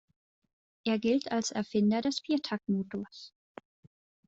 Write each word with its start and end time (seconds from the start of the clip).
Er 0.83 0.97
gilt 0.97 1.31
als 1.31 1.51
Erfinder 1.51 2.01
des 2.01 2.21
Viertaktmotors. 2.21 3.33